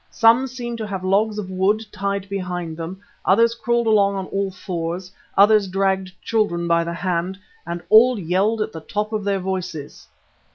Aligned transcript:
Some 0.09 0.47
seemed 0.47 0.79
to 0.79 0.87
have 0.87 1.03
logs 1.03 1.37
of 1.37 1.51
wood 1.51 1.85
tied 1.91 2.27
behind 2.27 2.75
them, 2.75 2.99
others 3.23 3.53
crawled 3.53 3.85
along 3.85 4.15
on 4.15 4.25
all 4.29 4.49
fours, 4.49 5.11
others 5.37 5.67
dragged 5.67 6.11
children 6.23 6.67
by 6.67 6.83
the 6.83 6.93
hand, 6.95 7.37
and 7.67 7.83
all 7.87 8.17
yelled 8.17 8.61
at 8.63 8.71
the 8.71 8.81
top 8.81 9.13
of 9.13 9.23
their 9.23 9.37
voices. 9.37 10.07